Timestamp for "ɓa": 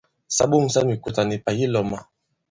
0.35-0.43